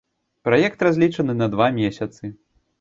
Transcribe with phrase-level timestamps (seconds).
[0.47, 2.35] Праект разлічаны на два месяцы.